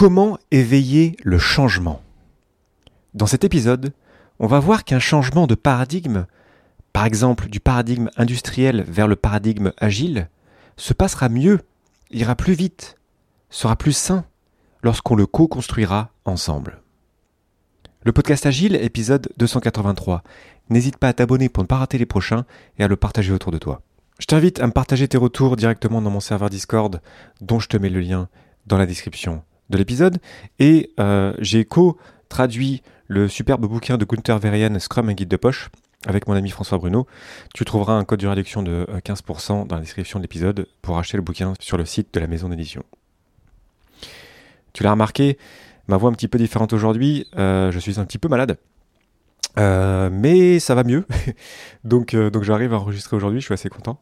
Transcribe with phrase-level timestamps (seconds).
[0.00, 2.00] Comment éveiller le changement
[3.12, 3.92] Dans cet épisode,
[4.38, 6.24] on va voir qu'un changement de paradigme,
[6.94, 10.30] par exemple du paradigme industriel vers le paradigme agile,
[10.78, 11.60] se passera mieux,
[12.12, 12.96] ira plus vite,
[13.50, 14.24] sera plus sain
[14.82, 16.80] lorsqu'on le co-construira ensemble.
[18.02, 20.22] Le podcast Agile, épisode 283.
[20.70, 22.46] N'hésite pas à t'abonner pour ne pas rater les prochains
[22.78, 23.82] et à le partager autour de toi.
[24.18, 27.02] Je t'invite à me partager tes retours directement dans mon serveur Discord,
[27.42, 28.30] dont je te mets le lien
[28.66, 30.18] dans la description de l'épisode.
[30.58, 35.70] Et euh, j'ai co-traduit le superbe bouquin de Gunther Verian, Scrum, un guide de poche,
[36.06, 37.06] avec mon ami François Bruno.
[37.54, 40.98] Tu trouveras un code de réduction de 15% euh, dans la description de l'épisode pour
[40.98, 42.82] acheter le bouquin sur le site de la maison d'édition.
[44.72, 45.38] Tu l'as remarqué,
[45.88, 48.58] ma voix un petit peu différente aujourd'hui, euh, je suis un petit peu malade.
[49.56, 51.04] mais ça va mieux,
[51.84, 53.98] donc, donc j'arrive à enregistrer aujourd'hui, je suis assez content.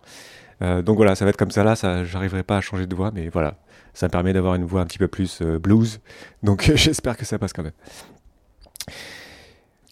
[0.60, 3.10] donc voilà, ça va être comme ça là, ça, j'arriverai pas à changer de voix,
[3.14, 3.56] mais voilà,
[3.94, 6.00] ça me permet d'avoir une voix un petit peu plus euh, blues.
[6.42, 7.72] Donc j'espère que ça passe quand même.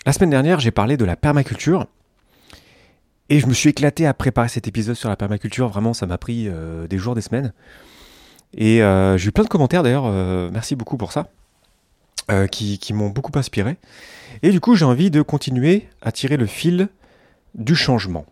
[0.05, 1.87] La semaine dernière, j'ai parlé de la permaculture.
[3.29, 5.69] Et je me suis éclaté à préparer cet épisode sur la permaculture.
[5.69, 7.53] Vraiment, ça m'a pris euh, des jours, des semaines.
[8.55, 10.09] Et euh, j'ai eu plein de commentaires d'ailleurs.
[10.53, 11.29] merci beaucoup pour ça.
[12.53, 13.77] qui, qui m'ont beaucoup inspiré.
[14.43, 16.89] Et du coup, j'ai envie de continuer à tirer le fil
[17.57, 18.27] du changement.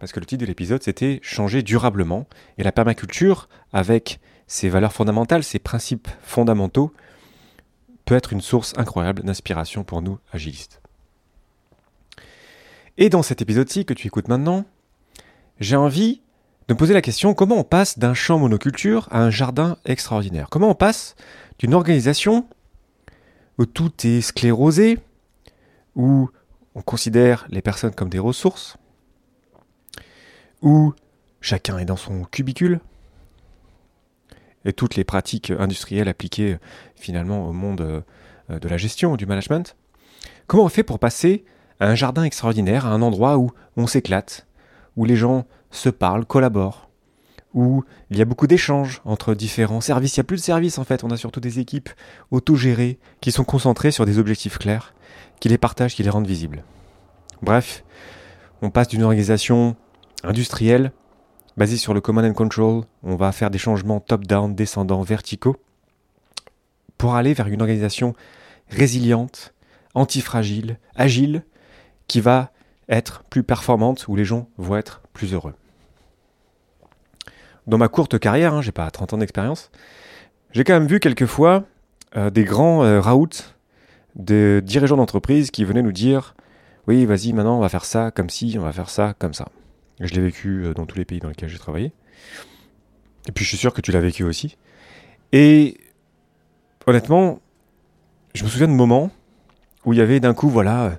[0.00, 2.26] Parce que le titre de l'épisode, c'était Changer durablement.
[2.58, 4.18] Et la permaculture, avec
[4.50, 6.92] ces valeurs fondamentales, ces principes fondamentaux,
[8.04, 10.82] peut être une source incroyable d'inspiration pour nous agilistes.
[12.98, 14.64] Et dans cet épisode-ci que tu écoutes maintenant,
[15.60, 16.20] j'ai envie
[16.66, 20.48] de me poser la question comment on passe d'un champ monoculture à un jardin extraordinaire?
[20.50, 21.14] Comment on passe
[21.60, 22.44] d'une organisation
[23.56, 24.98] où tout est sclérosé,
[25.94, 26.28] où
[26.74, 28.78] on considère les personnes comme des ressources,
[30.60, 30.92] où
[31.40, 32.80] chacun est dans son cubicule,
[34.64, 36.58] et toutes les pratiques industrielles appliquées
[36.94, 39.76] finalement au monde euh, de la gestion, du management.
[40.46, 41.44] Comment on fait pour passer
[41.78, 44.46] à un jardin extraordinaire, à un endroit où on s'éclate,
[44.96, 46.90] où les gens se parlent, collaborent,
[47.54, 50.16] où il y a beaucoup d'échanges entre différents services?
[50.16, 51.90] Il n'y a plus de services en fait, on a surtout des équipes
[52.30, 54.94] autogérées qui sont concentrées sur des objectifs clairs,
[55.40, 56.64] qui les partagent, qui les rendent visibles.
[57.42, 57.84] Bref,
[58.60, 59.76] on passe d'une organisation
[60.22, 60.92] industrielle
[61.60, 65.58] basé sur le command and control, on va faire des changements top-down, descendants, verticaux,
[66.96, 68.14] pour aller vers une organisation
[68.70, 69.52] résiliente,
[69.92, 71.42] antifragile, agile,
[72.08, 72.50] qui va
[72.88, 75.52] être plus performante, où les gens vont être plus heureux.
[77.66, 79.70] Dans ma courte carrière, hein, j'ai pas 30 ans d'expérience,
[80.52, 81.64] j'ai quand même vu quelquefois
[82.16, 83.02] euh, des grands euh,
[84.16, 86.34] de dirigeants d'entreprise qui venaient nous dire
[86.86, 89.48] oui, vas-y, maintenant on va faire ça comme ci, on va faire ça comme ça.
[90.00, 91.92] Je l'ai vécu euh, dans tous les pays dans lesquels j'ai travaillé.
[93.28, 94.56] Et puis je suis sûr que tu l'as vécu aussi.
[95.32, 95.76] Et
[96.86, 97.40] honnêtement,
[98.34, 99.10] je me souviens de moments
[99.84, 100.90] où il y avait d'un coup, voilà, euh,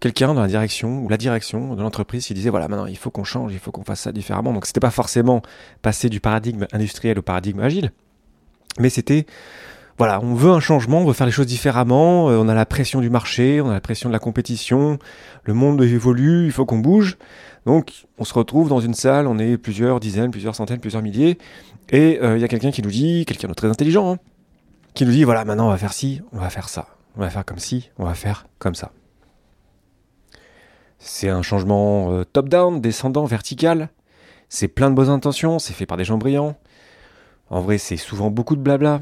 [0.00, 3.10] quelqu'un dans la direction ou la direction de l'entreprise qui disait voilà maintenant il faut
[3.10, 4.52] qu'on change, il faut qu'on fasse ça différemment.
[4.52, 5.42] Donc c'était pas forcément
[5.82, 7.92] passer du paradigme industriel au paradigme agile,
[8.78, 9.26] mais c'était
[9.98, 12.66] voilà, on veut un changement, on veut faire les choses différemment, euh, on a la
[12.66, 14.98] pression du marché, on a la pression de la compétition,
[15.44, 17.16] le monde évolue, il faut qu'on bouge.
[17.66, 21.36] Donc on se retrouve dans une salle, on est plusieurs dizaines, plusieurs centaines, plusieurs milliers,
[21.90, 24.18] et euh, il y a quelqu'un qui nous dit, quelqu'un de très intelligent, hein,
[24.94, 27.28] qui nous dit, voilà, maintenant on va faire ci, on va faire ça, on va
[27.28, 28.92] faire comme ci, on va faire comme ça.
[30.98, 33.90] C'est un changement euh, top-down, descendant, vertical,
[34.48, 36.56] c'est plein de bonnes intentions, c'est fait par des gens brillants.
[37.50, 39.00] En vrai, c'est souvent beaucoup de blabla.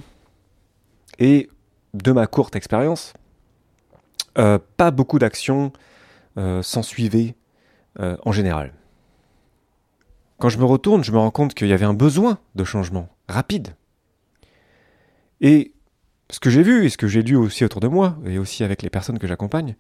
[1.19, 1.49] Et
[1.93, 3.13] de ma courte expérience,
[4.39, 5.71] euh, pas beaucoup d'actions
[6.63, 7.37] s'en suivaient
[8.01, 8.73] euh, en général.
[10.39, 13.09] Quand je me retourne, je me rends compte qu'il y avait un besoin de changement
[13.29, 13.77] rapide.
[15.41, 15.73] Et
[16.31, 18.65] ce que j'ai vu et ce que j'ai lu aussi autour de moi, et aussi
[18.65, 19.77] avec les personnes que j'accompagne,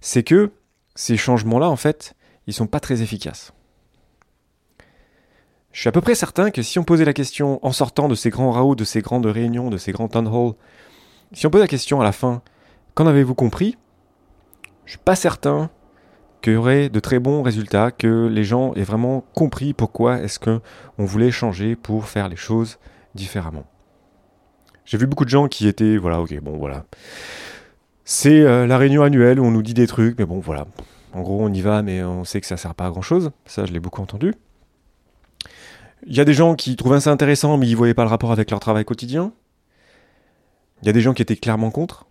[0.00, 0.50] c'est que
[0.94, 2.14] ces changements-là, en fait,
[2.46, 3.52] ils sont pas très efficaces.
[5.72, 8.14] Je suis à peu près certain que si on posait la question en sortant de
[8.14, 10.54] ces grands raouts, de ces grandes réunions, de ces grands town halls,
[11.32, 12.42] si on posait la question à la fin,
[12.94, 13.76] qu'en avez-vous compris?
[14.84, 15.70] Je suis pas certain
[16.44, 20.38] qu'il y aurait de très bons résultats, que les gens aient vraiment compris pourquoi est-ce
[20.38, 20.60] qu'on
[20.98, 22.78] voulait changer pour faire les choses
[23.14, 23.64] différemment.
[24.84, 26.84] J'ai vu beaucoup de gens qui étaient, voilà, ok, bon, voilà.
[28.04, 30.66] C'est euh, la réunion annuelle où on nous dit des trucs, mais bon, voilà.
[31.14, 33.30] En gros, on y va, mais on sait que ça sert pas à grand chose.
[33.46, 34.34] Ça, je l'ai beaucoup entendu.
[36.06, 38.32] Il y a des gens qui trouvaient ça intéressant, mais ils voyaient pas le rapport
[38.32, 39.32] avec leur travail quotidien.
[40.82, 42.04] Il y a des gens qui étaient clairement contre.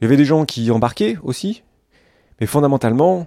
[0.00, 1.62] Il y avait des gens qui embarquaient aussi,
[2.40, 3.26] mais fondamentalement,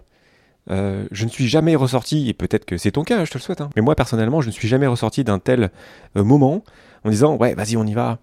[0.70, 3.42] euh, je ne suis jamais ressorti, et peut-être que c'est ton cas, je te le
[3.42, 5.72] souhaite, hein, mais moi personnellement, je ne suis jamais ressorti d'un tel
[6.16, 6.64] euh, moment
[7.04, 8.20] en disant ouais, vas-y, on y va.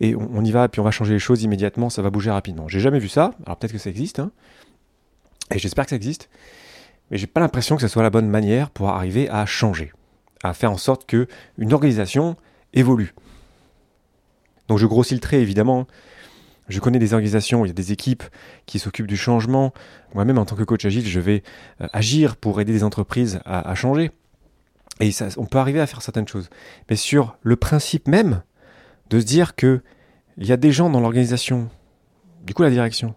[0.00, 2.68] et on, y va, puis on va changer les choses immédiatement, ça va bouger rapidement.
[2.68, 4.30] J'ai jamais vu ça, alors peut-être que ça existe, hein,
[5.52, 6.28] et j'espère que ça existe,
[7.10, 9.92] mais j'ai pas l'impression que ce soit la bonne manière pour arriver à changer,
[10.42, 11.26] à faire en sorte que
[11.58, 12.36] une organisation
[12.74, 13.14] évolue.
[14.68, 15.86] Donc je grossis le trait évidemment.
[16.68, 18.24] Je connais des organisations, il y a des équipes
[18.66, 19.72] qui s'occupent du changement.
[20.14, 21.42] Moi-même, en tant que coach agile, je vais
[21.80, 24.10] euh, agir pour aider des entreprises à, changer.
[25.00, 26.48] Et on peut arriver à faire certaines choses.
[26.90, 28.42] Mais sur le principe même
[29.10, 29.82] de se dire que
[30.38, 31.68] il y a des gens dans l'organisation,
[32.44, 33.14] du coup la direction,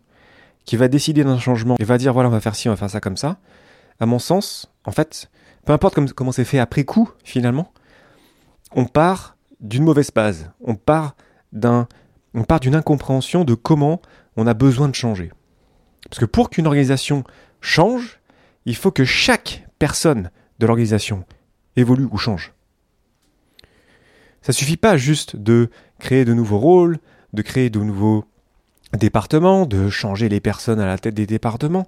[0.65, 2.77] qui va décider d'un changement et va dire voilà on va faire ci, on va
[2.77, 3.39] faire ça comme ça.
[3.99, 5.29] À mon sens, en fait,
[5.65, 7.71] peu importe comment c'est fait après coup finalement,
[8.73, 10.51] on part d'une mauvaise base.
[10.61, 11.15] On part
[11.51, 11.87] d'un,
[12.33, 14.01] on part d'une incompréhension de comment
[14.35, 15.31] on a besoin de changer.
[16.09, 17.23] Parce que pour qu'une organisation
[17.61, 18.19] change,
[18.65, 21.25] il faut que chaque personne de l'organisation
[21.75, 22.53] évolue ou change.
[24.41, 26.99] Ça suffit pas juste de créer de nouveaux rôles,
[27.33, 28.25] de créer de nouveaux
[28.93, 31.87] départements, de changer les personnes à la tête des départements.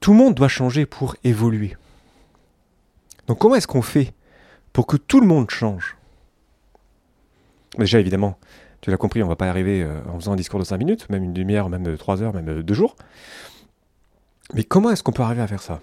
[0.00, 1.76] Tout le monde doit changer pour évoluer.
[3.26, 4.14] Donc comment est-ce qu'on fait
[4.72, 5.96] pour que tout le monde change?
[7.78, 8.38] Déjà évidemment,
[8.84, 10.76] tu l'as compris, on va pas y arriver euh, en faisant un discours de 5
[10.76, 12.96] minutes, même une demi-heure, même 3 heures, même 2 jours.
[14.52, 15.80] Mais comment est-ce qu'on peut arriver à faire ça?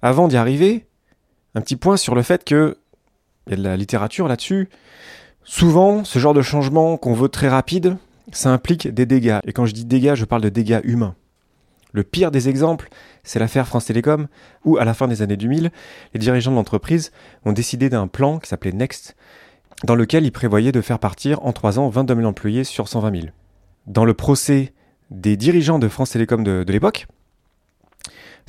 [0.00, 0.86] Avant d'y arriver,
[1.56, 2.78] un petit point sur le fait que
[3.48, 4.68] il y a de la littérature là-dessus.
[5.42, 7.96] Souvent, ce genre de changement qu'on veut très rapide,
[8.30, 9.40] ça implique des dégâts.
[9.48, 11.16] Et quand je dis dégâts, je parle de dégâts humains.
[11.92, 12.90] Le pire des exemples,
[13.24, 14.28] c'est l'affaire France Télécom,
[14.64, 15.72] où à la fin des années 2000,
[16.14, 17.10] les dirigeants de l'entreprise
[17.44, 19.16] ont décidé d'un plan qui s'appelait Next,
[19.84, 23.20] dans lequel ils prévoyaient de faire partir en 3 ans 22 000 employés sur 120
[23.20, 23.26] 000.
[23.86, 24.72] Dans le procès
[25.10, 27.06] des dirigeants de France Télécom de, de l'époque,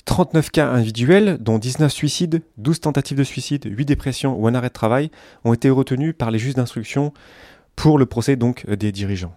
[0.06, 4.69] 39 cas individuels, dont 19 suicides, 12 tentatives de suicide, 8 dépressions ou un arrêt
[4.69, 5.12] de travail,
[5.44, 7.13] ont été retenus par les juges d'instruction
[7.75, 9.36] pour le procès donc des dirigeants.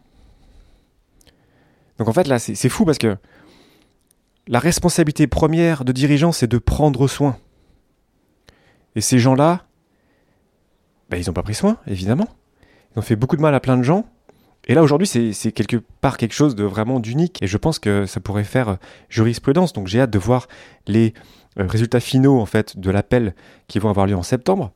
[1.98, 3.16] Donc en fait là c'est fou parce que
[4.48, 7.36] la responsabilité première de dirigeants c'est de prendre soin.
[8.96, 9.64] Et ces gens-là,
[11.14, 12.28] ben, ils n'ont pas pris soin, évidemment.
[12.94, 14.04] Ils ont fait beaucoup de mal à plein de gens,
[14.66, 18.06] et là aujourd'hui, c'est quelque part quelque chose de vraiment d'unique et je pense que
[18.06, 18.76] ça pourrait faire euh,
[19.10, 19.72] jurisprudence.
[19.72, 20.48] Donc j'ai hâte de voir
[20.86, 21.12] les
[21.58, 23.34] euh, résultats finaux en fait de l'appel
[23.68, 24.72] qui vont avoir lieu en septembre.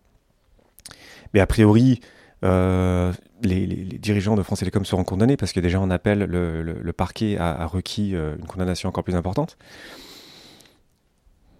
[1.32, 2.00] Mais a priori,
[2.44, 3.12] euh,
[3.43, 7.67] les, dirigeants de France Télécom seront condamnés parce que déjà en appel, le, parquet a,
[7.67, 9.56] requis une condamnation encore plus importante.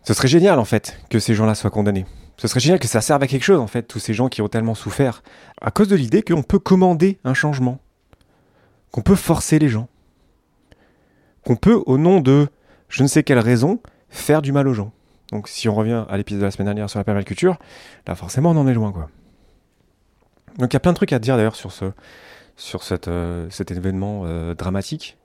[0.05, 2.07] Ce serait génial en fait que ces gens-là soient condamnés.
[2.39, 4.41] Ce serait génial que ça serve à quelque chose en fait, tous ces gens qui
[4.41, 5.23] ont tellement souffert
[5.61, 7.81] à cause de l'idée qu'on peut commander un changement
[8.91, 9.89] qu'on peut forcer les gens,
[11.45, 12.49] qu'on peut, au nom de
[12.89, 14.93] je ne sais quelle raison, faire du mal aux gens.
[15.31, 17.59] Donc si on revient à l'épisode de la semaine dernière sur la permaculture,
[18.07, 19.11] là forcément on en est loin quoi.
[20.59, 21.93] Donc il y a plein de trucs à dire d'ailleurs sur ce
[22.57, 25.19] sur euh, cet événement euh, dramatique.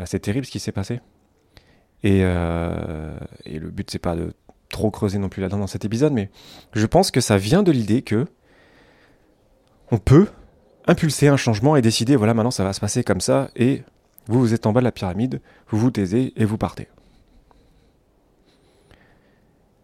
[0.00, 1.00] Euh, c'est terrible ce qui s'est passé.
[2.04, 4.34] Et, et le but c'est pas de
[4.72, 6.30] trop creuser non plus là-dedans dans cet épisode, mais
[6.72, 8.26] je pense que ça vient de l'idée que
[9.92, 10.26] on peut
[10.86, 13.84] impulser un changement et décider, voilà, maintenant ça va se passer comme ça, et
[14.26, 16.88] vous, vous êtes en bas de la pyramide, vous vous taisez et vous partez.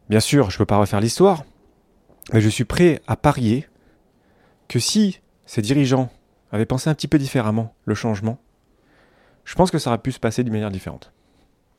[0.08, 1.44] Bien sûr, je ne peux pas refaire l'histoire,
[2.32, 3.66] mais je suis prêt à parier
[4.66, 6.10] que si ces dirigeants
[6.50, 8.38] avaient pensé un petit peu différemment le changement,
[9.44, 11.12] je pense que ça aurait pu se passer d'une manière différente.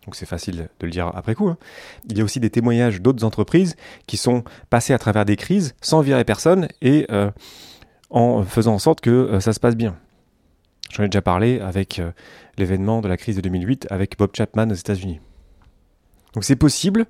[0.05, 1.49] Donc c'est facile de le dire après coup.
[1.49, 1.57] Hein.
[2.09, 3.75] Il y a aussi des témoignages d'autres entreprises
[4.07, 7.31] qui sont passées à travers des crises sans virer personne et euh,
[8.09, 9.97] en faisant en sorte que euh, ça se passe bien.
[10.91, 12.11] J'en ai déjà parlé avec euh,
[12.57, 15.19] l'événement de la crise de 2008 avec Bob Chapman aux États-Unis.
[16.33, 17.05] Donc c'est possible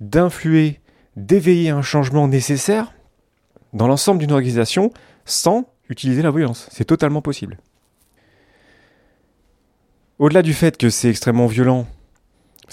[0.00, 0.80] d'influer,
[1.16, 2.92] d'éveiller un changement nécessaire
[3.72, 4.92] dans l'ensemble d'une organisation
[5.24, 6.68] sans utiliser la violence.
[6.70, 7.58] C'est totalement possible.
[10.18, 11.86] Au-delà du fait que c'est extrêmement violent,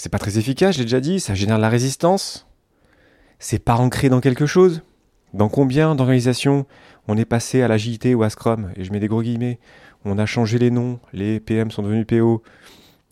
[0.00, 2.46] c'est pas très efficace, j'ai déjà dit, ça génère de la résistance,
[3.38, 4.80] c'est pas ancré dans quelque chose.
[5.34, 6.64] Dans combien d'organisations
[7.06, 9.58] on est passé à l'agilité ou à Scrum, et je mets des gros guillemets,
[10.06, 12.42] on a changé les noms, les PM sont devenus PO,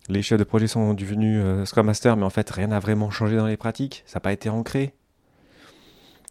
[0.09, 3.11] les chefs de projet sont devenus euh, Scrum Master, mais en fait rien n'a vraiment
[3.11, 4.95] changé dans les pratiques, ça n'a pas été ancré.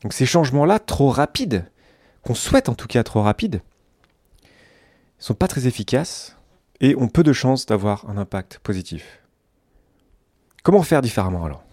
[0.02, 1.70] Donc ces changements-là, trop rapides,
[2.22, 3.62] qu'on souhaite en tout cas trop rapides,
[5.20, 6.36] sont pas très efficaces
[6.80, 9.20] et ont peu de chances d'avoir un impact positif.
[10.68, 11.64] Comment faire différemment alors?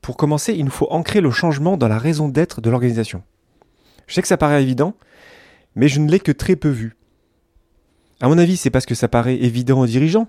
[0.00, 3.22] Pour commencer, il nous faut ancrer le changement dans la raison d'être de l'organisation.
[4.06, 4.94] Je sais que ça paraît évident,
[5.74, 6.96] mais je ne l'ai que très peu vu.
[8.22, 10.26] À mon avis, c'est parce que ça paraît évident aux dirigeants,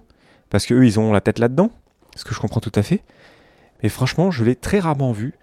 [0.49, 1.71] parce qu'eux, ils ont la tête là-dedans,
[2.17, 3.01] ce que je comprends tout à fait.
[3.81, 5.35] Mais franchement, je l'ai très rarement vu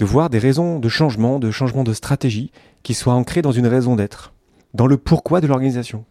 [0.00, 2.50] de voir des raisons de changement, de changement de stratégie
[2.82, 4.32] qui soient ancrées dans une raison d'être,
[4.74, 6.04] dans le pourquoi de l'organisation.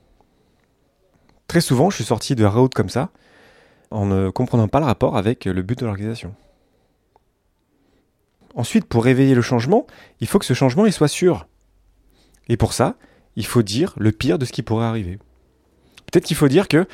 [1.49, 3.09] Très souvent, je suis sorti de la route comme ça,
[3.95, 6.35] en ne comprenant pas le rapport avec le but de l'organisation.
[8.53, 9.87] Ensuite, pour réveiller le changement,
[10.19, 11.47] il faut que ce changement soit sûr.
[12.49, 12.95] Et pour ça,
[13.37, 15.17] il faut dire le pire de ce qui pourrait arriver.
[16.11, 16.85] Peut-être qu'il faut dire que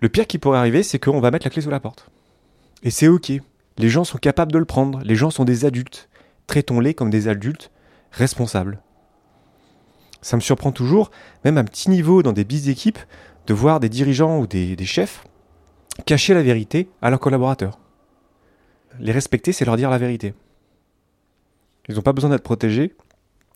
[0.00, 2.08] le pire qui pourrait arriver, c'est qu'on va mettre la clé sous la porte.
[2.82, 3.32] Et c'est ok.
[3.76, 5.00] Les gens sont capables de le prendre.
[5.04, 6.08] Les gens sont des adultes.
[6.46, 7.70] Traitons-les comme des adultes
[8.10, 8.80] responsables.
[10.22, 11.10] Ça me surprend toujours,
[11.44, 12.98] même à un petit niveau dans des bis d'équipe,
[13.46, 15.24] de voir des dirigeants ou des chefs
[16.04, 17.78] cacher la vérité à leurs collaborateurs.
[19.00, 20.34] Les respecter, c'est leur dire la vérité.
[21.88, 22.94] Ils n'ont pas besoin d'être protégés.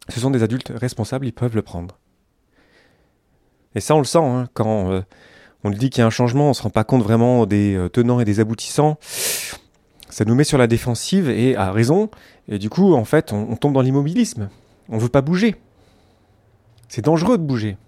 [0.09, 1.99] Ce sont des adultes responsables, ils peuvent le prendre.
[3.75, 5.03] Et ça, on le sent, hein, quand euh,
[5.65, 7.75] on dit qu'il y a un changement, on ne se rend pas compte vraiment des
[7.75, 8.99] euh, tenants et des aboutissants.
[10.09, 12.11] Ça nous met sur la défensive et à raison.
[12.49, 14.51] Et du coup, en fait, on, tombe dans l'immobilisme.
[14.89, 15.57] On ne veut pas bouger.
[16.89, 17.79] C'est dangereux de bouger.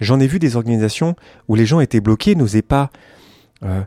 [0.00, 1.16] J'en ai vu des organisations
[1.48, 2.90] où les gens étaient bloqués, n'osaient pas
[3.62, 3.82] euh,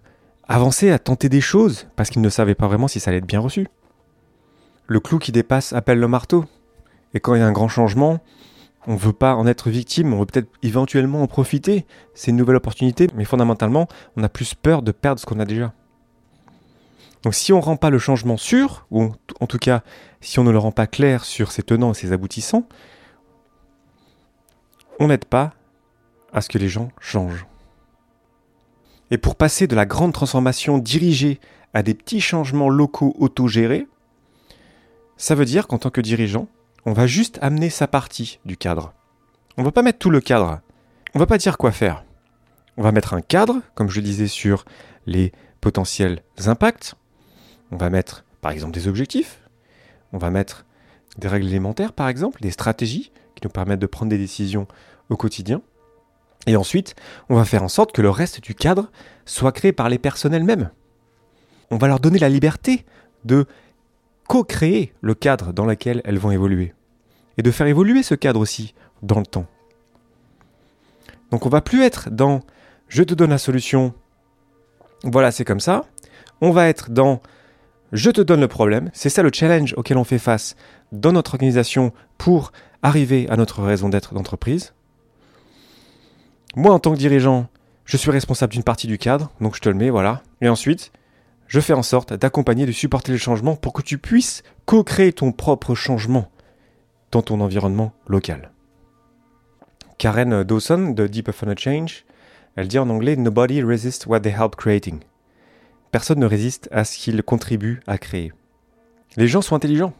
[0.47, 3.27] avancer à tenter des choses parce qu'ils ne savaient pas vraiment si ça allait être
[3.27, 3.67] bien reçu.
[4.87, 6.45] Le clou qui dépasse appelle le marteau.
[7.13, 8.19] Et quand il y a un grand changement,
[8.87, 11.85] on ne veut pas en être victime, on veut peut-être éventuellement en profiter.
[12.15, 15.45] C'est une nouvelle opportunité, mais fondamentalement, on a plus peur de perdre ce qu'on a
[15.45, 15.73] déjà.
[17.23, 19.83] Donc si on ne rend pas le changement sûr, ou en tout cas
[20.21, 22.67] si on ne le rend pas clair sur ses tenants et ses aboutissants,
[24.99, 25.53] on n'aide pas
[26.33, 27.45] à ce que les gens changent.
[29.12, 31.39] Et pour passer de la grande transformation dirigée
[31.74, 33.88] à des petits changements locaux autogérés,
[35.17, 36.48] ça veut dire qu'en tant que dirigeant,
[36.86, 38.93] on va juste amener sa partie du cadre.
[39.57, 40.62] On va pas mettre tout le cadre.
[41.13, 42.05] On va pas dire quoi faire.
[42.77, 44.63] On va mettre un cadre, comme je disais sur
[45.05, 46.95] les potentiels impacts.
[47.71, 49.41] On va mettre, par exemple, des objectifs.
[50.13, 50.65] On va mettre
[51.17, 54.67] des règles élémentaires, par exemple, des stratégies qui nous permettent de prendre des décisions
[55.09, 55.62] au quotidien.
[56.48, 56.96] Et ensuite,
[57.29, 58.91] on va faire en sorte que le reste du cadre
[59.25, 60.72] soit créé par les personnes elles-mêmes.
[61.72, 62.86] On va leur donner la liberté
[63.25, 63.46] de
[64.27, 66.74] co-créer le cadre dans lequel elles vont évoluer
[67.38, 69.48] et de faire évoluer ce cadre aussi dans le temps.
[71.31, 72.41] Donc on va plus être dans
[72.88, 73.93] je te donne la solution,
[75.03, 75.86] voilà c'est comme ça.
[76.41, 77.22] On va être dans
[77.91, 80.55] je te donne le problème, c'est ça le challenge auquel on fait face
[80.91, 82.51] dans notre organisation pour
[82.84, 84.74] arriver à notre raison d'être d'entreprise.
[86.55, 87.47] Moi en tant que dirigeant,
[87.85, 90.21] je suis responsable d'une partie du cadre, donc je te le mets, voilà.
[90.41, 90.91] Et ensuite,
[91.47, 95.31] je fais en sorte d'accompagner, de supporter le changement pour que tu puisses co-créer ton
[95.31, 96.29] propre changement
[97.11, 98.51] dans ton environnement local.
[99.97, 102.05] Karen Dawson de Deep a Change,
[102.55, 104.99] elle dit en anglais Nobody resists what they help creating.
[105.91, 108.31] Personne ne résiste à ce qu'ils contribuent à créer.
[109.17, 109.93] Les gens sont intelligents.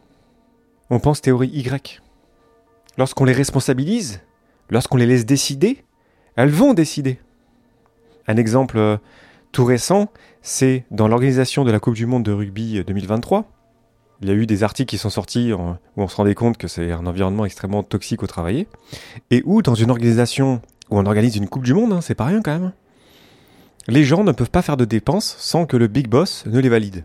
[0.90, 2.02] On pense théorie Y.
[2.98, 4.22] Lorsqu'on les responsabilise,
[4.70, 5.84] lorsqu'on les laisse décider,
[6.40, 7.20] elles vont décider.
[8.26, 8.96] Un exemple euh,
[9.52, 10.08] tout récent,
[10.42, 13.44] c'est dans l'organisation de la Coupe du Monde de rugby 2023.
[14.22, 16.70] Il y a eu des articles qui sont sortis où on se rendait compte que
[16.70, 18.68] c'est un environnement extrêmement toxique au travail.
[19.32, 22.26] Et où, dans une organisation où on organise une Coupe du Monde, hein, c'est pas
[22.26, 22.72] rien quand même,
[23.90, 26.70] les gens ne peuvent pas faire de dépenses sans que le big boss ne les
[26.70, 27.04] valide.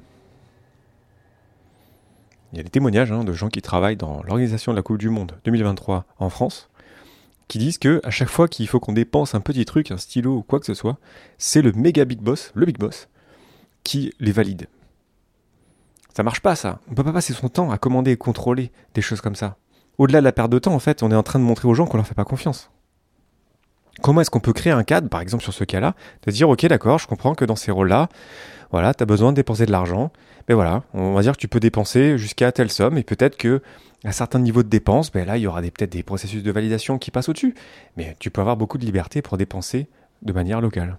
[2.53, 4.99] Il y a des témoignages hein, de gens qui travaillent dans l'organisation de la Coupe
[4.99, 6.71] du Monde 2023 en France
[7.49, 10.39] qui disent que à chaque fois qu'il faut qu'on dépense un petit truc, un stylo
[10.39, 10.99] ou quoi que ce soit,
[11.39, 13.09] c'est le méga big boss, le big boss,
[13.83, 14.67] qui les valide.
[16.17, 16.81] Ça marche pas, ça.
[16.91, 19.57] On peut pas passer son temps à commander et contrôler des choses comme ça.
[19.99, 21.75] Au-delà de la perte de temps, en fait, on est en train de montrer aux
[21.75, 22.71] gens qu'on leur fait pas confiance.
[24.03, 25.95] Comment est-ce qu'on peut créer un cadre, par exemple sur ce cas-là,
[26.27, 28.09] de dire ok d'accord, je comprends que dans ces rôles-là,
[28.71, 30.11] voilà, tu as besoin de dépenser de l'argent,
[30.49, 33.63] mais voilà, on va dire que tu peux dépenser jusqu'à telle somme, et peut-être que
[34.05, 36.99] à certains niveaux de dépenses, ben là il y aura peut-être des processus de validation
[36.99, 37.55] qui passent au-dessus,
[37.97, 39.89] mais tu peux avoir beaucoup de liberté pour dépenser
[40.23, 40.99] de manière locale.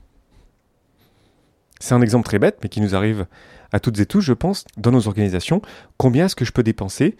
[1.79, 3.27] C'est un exemple très bête, mais qui nous arrive
[3.71, 5.61] à toutes et tous, je pense, dans nos organisations.
[5.97, 7.17] Combien est-ce que je peux dépenser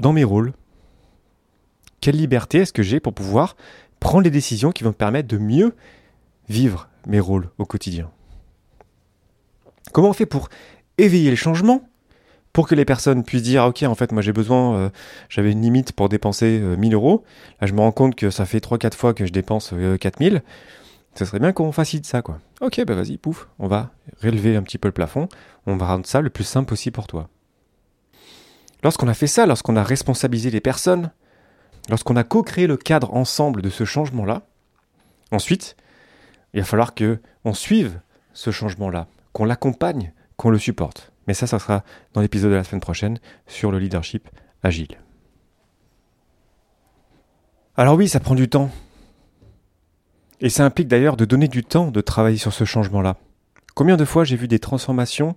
[0.00, 0.52] dans mes rôles?
[2.00, 3.56] Quelle liberté est-ce que j'ai pour pouvoir
[4.00, 5.74] prendre les décisions qui vont me permettre de mieux
[6.48, 8.10] vivre mes rôles au quotidien
[9.92, 10.48] Comment on fait pour
[10.98, 11.88] éveiller les changements
[12.52, 14.90] pour que les personnes puissent dire ok en fait moi j'ai besoin euh,
[15.28, 17.24] j'avais une limite pour dépenser 1000 euh, euros
[17.60, 20.40] là je me rends compte que ça fait 3-4 fois que je dépense 4000 euh,
[21.18, 22.38] ce serait bien qu'on facilite ça, quoi.
[22.60, 23.90] Ok, bah vas-y, pouf, on va
[24.22, 25.28] relever un petit peu le plafond,
[25.66, 27.28] on va rendre ça le plus simple possible pour toi.
[28.84, 31.10] Lorsqu'on a fait ça, lorsqu'on a responsabilisé les personnes,
[31.88, 34.42] lorsqu'on a co-créé le cadre ensemble de ce changement-là,
[35.30, 35.76] ensuite,
[36.52, 38.00] il va falloir que on suive
[38.32, 41.12] ce changement-là, qu'on l'accompagne, qu'on le supporte.
[41.26, 44.28] Mais ça, ça sera dans l'épisode de la semaine prochaine sur le leadership
[44.62, 44.98] agile.
[47.76, 48.70] Alors oui, ça prend du temps.
[50.40, 53.16] Et ça implique d'ailleurs de donner du temps de travailler sur ce changement-là.
[53.74, 55.36] Combien de fois j'ai vu des transformations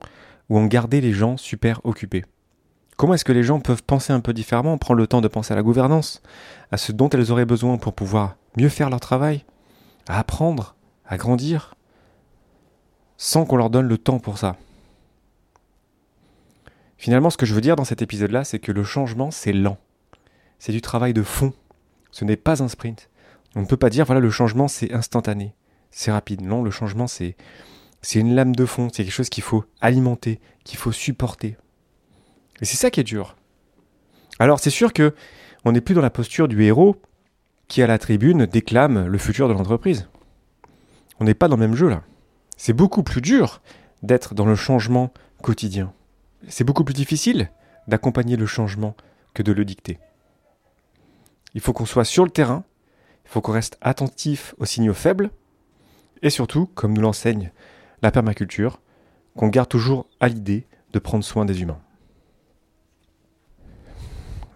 [0.49, 2.23] où on gardait les gens super occupés?
[3.01, 5.53] Comment est-ce que les gens peuvent penser un peu différemment, prendre le temps de penser
[5.53, 6.21] à la gouvernance,
[6.69, 9.43] à ce dont elles auraient besoin pour pouvoir mieux faire leur travail,
[10.07, 10.75] à apprendre,
[11.07, 11.73] à grandir,
[13.17, 14.55] sans qu'on leur donne le temps pour ça?
[16.95, 19.79] Finalement, ce que je veux dire dans cet épisode-là, c'est que le changement, c'est lent.
[20.59, 21.53] C'est du travail de fond.
[22.11, 23.09] Ce n'est pas un sprint.
[23.55, 25.55] On ne peut pas dire, voilà, le changement, c'est instantané.
[25.89, 26.41] C'est rapide.
[26.41, 27.35] Non, le changement, c'est,
[28.03, 28.89] c'est une lame de fond.
[28.93, 31.57] C'est quelque chose qu'il faut alimenter, qu'il faut supporter.
[32.61, 33.35] Et c'est ça qui est dur.
[34.39, 35.13] Alors, c'est sûr que
[35.65, 36.95] on n'est plus dans la posture du héros
[37.67, 40.07] qui, à la tribune, déclame le futur de l'entreprise.
[41.19, 42.03] On n'est pas dans le même jeu, là.
[42.57, 43.61] C'est beaucoup plus dur
[44.03, 45.93] d'être dans le changement quotidien
[46.47, 47.49] c'est beaucoup plus difficile
[47.87, 48.95] d'accompagner le changement
[49.33, 49.99] que de le dicter.
[51.53, 52.63] Il faut qu'on soit sur le terrain,
[53.25, 55.31] il faut qu'on reste attentif aux signaux faibles,
[56.21, 57.51] et surtout, comme nous l'enseigne
[58.01, 58.79] la permaculture,
[59.35, 61.81] qu'on garde toujours à l'idée de prendre soin des humains.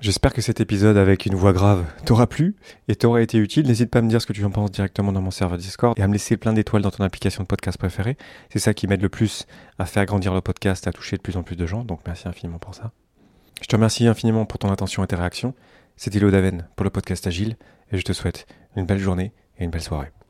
[0.02, 2.56] J'espère que cet épisode avec une voix grave t'aura plu
[2.88, 3.66] et t'aura été utile.
[3.66, 5.98] N'hésite pas à me dire ce que tu en penses directement dans mon serveur Discord
[5.98, 8.18] et à me laisser plein d'étoiles dans ton application de podcast préférée.
[8.50, 9.48] C'est ça qui m'aide le plus
[9.80, 11.84] à faire grandir le podcast, à toucher de plus en plus de gens.
[11.84, 12.92] Donc merci infiniment pour ça.
[13.62, 15.54] Je te remercie infiniment pour ton attention et tes réactions.
[15.96, 17.56] C'était Daven pour le podcast Agile
[17.92, 20.12] et je te souhaite une belle journée et une belle soirée.